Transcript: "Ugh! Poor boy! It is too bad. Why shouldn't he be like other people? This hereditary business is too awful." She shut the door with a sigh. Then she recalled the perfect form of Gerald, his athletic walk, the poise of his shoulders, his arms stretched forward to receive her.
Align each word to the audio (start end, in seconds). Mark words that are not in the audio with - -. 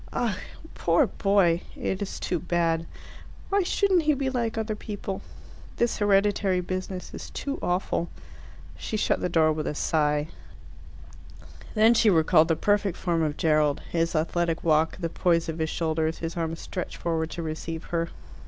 "Ugh! 0.13 0.35
Poor 0.73 1.05
boy! 1.05 1.61
It 1.75 2.01
is 2.01 2.19
too 2.19 2.39
bad. 2.39 2.87
Why 3.49 3.61
shouldn't 3.61 4.01
he 4.01 4.15
be 4.15 4.31
like 4.31 4.57
other 4.57 4.75
people? 4.75 5.21
This 5.75 5.97
hereditary 5.99 6.59
business 6.59 7.13
is 7.13 7.29
too 7.29 7.59
awful." 7.61 8.09
She 8.77 8.97
shut 8.97 9.21
the 9.21 9.29
door 9.29 9.53
with 9.53 9.67
a 9.67 9.75
sigh. 9.75 10.29
Then 11.75 11.93
she 11.93 12.09
recalled 12.09 12.47
the 12.47 12.55
perfect 12.55 12.97
form 12.97 13.21
of 13.21 13.37
Gerald, 13.37 13.79
his 13.91 14.15
athletic 14.15 14.63
walk, 14.63 14.97
the 14.97 15.07
poise 15.07 15.47
of 15.47 15.59
his 15.59 15.69
shoulders, 15.69 16.17
his 16.17 16.35
arms 16.35 16.59
stretched 16.61 16.97
forward 16.97 17.29
to 17.29 17.43
receive 17.43 17.83
her. 17.93 18.09